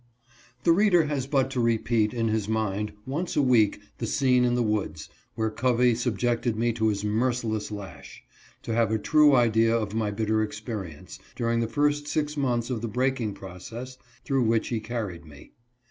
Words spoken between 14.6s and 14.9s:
he